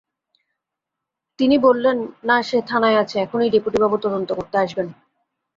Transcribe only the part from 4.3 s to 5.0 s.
করতে আসবেন।